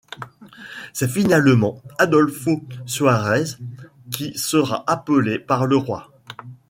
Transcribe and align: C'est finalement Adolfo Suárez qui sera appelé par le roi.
C'est 0.93 1.11
finalement 1.11 1.79
Adolfo 1.99 2.59
Suárez 2.87 3.55
qui 4.09 4.35
sera 4.35 4.83
appelé 4.87 5.37
par 5.37 5.67
le 5.67 5.75
roi. 5.77 6.09